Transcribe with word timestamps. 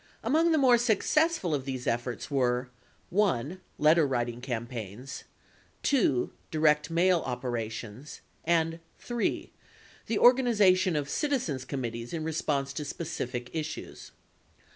Among 0.23 0.51
the 0.51 0.57
more 0.57 0.79
successful 0.79 1.53
of 1.53 1.65
these 1.65 1.85
efforts 1.85 2.31
were: 2.31 2.69
(1) 3.11 3.61
Letterwriting 3.79 4.41
campaigns; 4.41 5.25
(2) 5.83 6.31
direct 6.49 6.89
mail 6.89 7.19
operations; 7.23 8.21
and 8.43 8.79
(3) 8.97 9.51
the 10.07 10.17
organization 10.17 10.95
of 10.95 11.07
citizens' 11.07 11.65
committees 11.65 12.13
in 12.15 12.23
response 12.23 12.73
to 12.73 12.83
specific 12.83 13.51
issues. 13.53 14.09